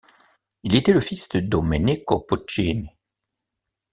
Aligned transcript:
Il 0.63 0.73
était 0.75 0.93
le 0.93 0.99
fils 0.99 1.29
de 1.29 1.39
Domenico 1.41 2.21
Puccini. 2.21 2.89